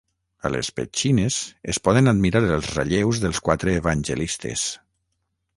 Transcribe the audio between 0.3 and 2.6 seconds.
A les petxines es poden admirar